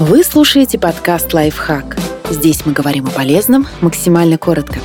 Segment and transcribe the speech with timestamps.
[0.00, 1.98] Вы слушаете подкаст «Лайфхак».
[2.30, 4.80] Здесь мы говорим о полезном максимально коротко.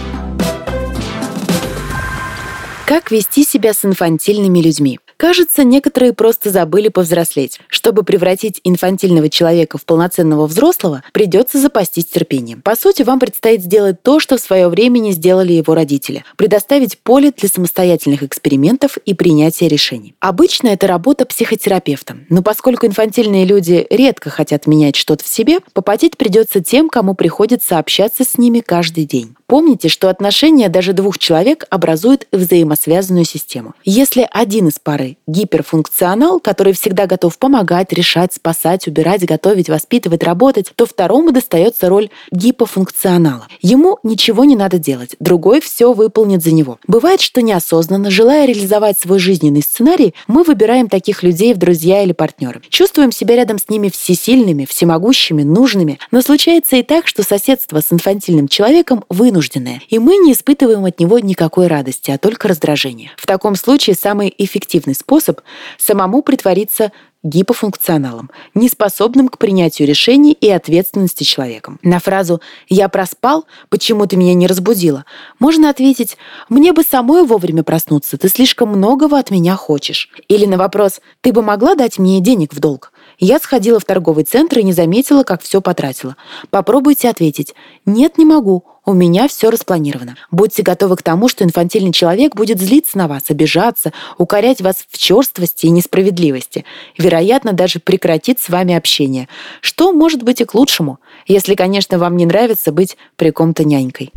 [2.85, 4.99] Как вести себя с инфантильными людьми?
[5.17, 7.59] Кажется, некоторые просто забыли повзрослеть.
[7.67, 12.61] Чтобы превратить инфантильного человека в полноценного взрослого, придется запастись терпением.
[12.61, 16.23] По сути, вам предстоит сделать то, что в свое время не сделали его родители.
[16.35, 20.15] Предоставить поле для самостоятельных экспериментов и принятия решений.
[20.19, 22.17] Обычно это работа психотерапевта.
[22.29, 27.77] Но поскольку инфантильные люди редко хотят менять что-то в себе, попотеть придется тем, кому приходится
[27.77, 29.35] общаться с ними каждый день.
[29.47, 33.75] Помните, что отношения даже двух человек образуют взаимосвязанную систему.
[33.83, 40.71] Если один из пары гиперфункционал, который всегда готов помогать, решать, спасать, убирать, готовить, воспитывать, работать,
[40.75, 43.47] то второму достается роль гипофункционала.
[43.61, 46.79] Ему ничего не надо делать, другой все выполнит за него.
[46.87, 52.13] Бывает, что неосознанно, желая реализовать свой жизненный сценарий, мы выбираем таких людей в друзья или
[52.13, 52.61] партнеры.
[52.69, 57.93] Чувствуем себя рядом с ними всесильными, всемогущими, нужными, но случается и так, что соседство с
[57.93, 63.11] инфантильным человеком вынуждено вынужденное, и мы не испытываем от него никакой радости, а только раздражение.
[63.17, 65.41] В таком случае самый эффективный способ–
[65.77, 71.79] самому притвориться гипофункционалом, неспособным к принятию решений и ответственности человеком.
[71.81, 75.05] На фразу «я проспал, почему ты меня не разбудила?»
[75.39, 76.17] можно ответить
[76.49, 80.09] «мне бы самой вовремя проснуться, ты слишком многого от меня хочешь».
[80.29, 84.23] Или на вопрос «ты бы могла дать мне денег в долг?» Я сходила в торговый
[84.23, 86.15] центр и не заметила, как все потратила.
[86.49, 87.53] Попробуйте ответить
[87.85, 90.15] «нет, не могу, у меня все распланировано.
[90.29, 94.97] Будьте готовы к тому, что инфантильный человек будет злиться на вас, обижаться, укорять вас в
[94.97, 96.65] черствости и несправедливости.
[96.97, 99.27] Вероятно, даже прекратит с вами общение.
[99.61, 104.11] Что может быть и к лучшему, если, конечно, вам не нравится быть при ком-то нянькой.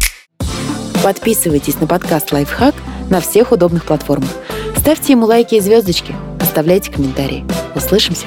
[1.02, 2.74] Подписывайтесь на подкаст «Лайфхак»
[3.08, 4.30] на всех удобных платформах.
[4.76, 7.44] Ставьте ему лайки и звездочки, оставляйте комментарии.
[7.74, 8.26] Услышимся!